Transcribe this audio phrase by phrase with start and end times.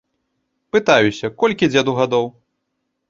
[0.75, 2.25] Пытаюся, колькі дзеду гадоў?